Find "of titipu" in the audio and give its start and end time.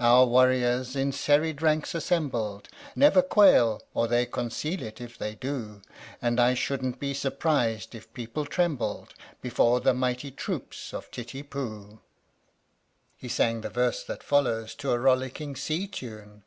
10.94-11.98